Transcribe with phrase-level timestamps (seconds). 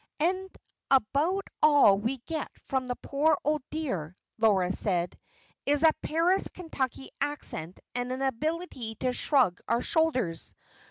[0.19, 0.49] "And
[0.89, 5.15] about all we get from the poor old dear," Laura said,
[5.67, 10.55] "is a Paris Kentucky accent and an ability to shrug our shoulders.